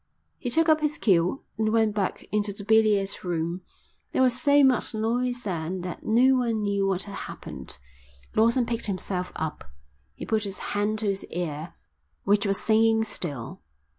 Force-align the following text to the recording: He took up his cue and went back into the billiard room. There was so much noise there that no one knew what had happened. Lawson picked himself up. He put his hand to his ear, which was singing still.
He 0.39 0.49
took 0.49 0.67
up 0.67 0.81
his 0.81 0.97
cue 0.97 1.43
and 1.59 1.71
went 1.71 1.93
back 1.93 2.25
into 2.31 2.51
the 2.53 2.63
billiard 2.65 3.23
room. 3.23 3.61
There 4.13 4.23
was 4.23 4.41
so 4.41 4.63
much 4.63 4.95
noise 4.95 5.43
there 5.43 5.69
that 5.69 6.03
no 6.03 6.37
one 6.37 6.63
knew 6.63 6.87
what 6.87 7.03
had 7.03 7.13
happened. 7.29 7.77
Lawson 8.35 8.65
picked 8.65 8.87
himself 8.87 9.31
up. 9.35 9.63
He 10.15 10.25
put 10.25 10.43
his 10.43 10.57
hand 10.73 10.97
to 10.97 11.05
his 11.05 11.23
ear, 11.25 11.75
which 12.23 12.47
was 12.47 12.59
singing 12.59 13.03
still. 13.03 13.61